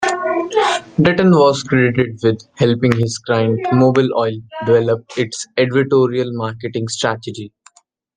Dutton 0.99 1.29
was 1.29 1.61
credited 1.61 2.17
with 2.23 2.41
helping 2.57 2.91
his 2.91 3.19
client 3.19 3.59
Mobil 3.71 4.07
Oil 4.17 4.33
develop 4.65 5.05
its 5.15 5.45
"advertorial" 5.59 6.29
marketing 6.31 6.87
strategy. 6.87 7.53